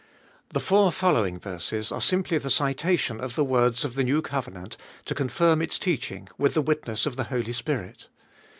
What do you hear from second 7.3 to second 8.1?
Spirit.